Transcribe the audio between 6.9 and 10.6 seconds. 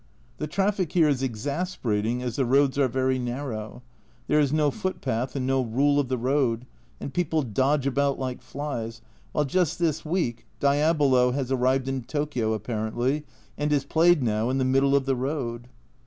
and people dodge about like flies, while just this week